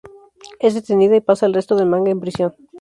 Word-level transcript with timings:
Es 0.59 0.73
detenida 0.73 1.15
y 1.15 1.21
pasa 1.21 1.45
el 1.45 1.53
resto 1.53 1.75
del 1.75 1.85
manga 1.85 2.09
en 2.09 2.19
prisión. 2.19 2.55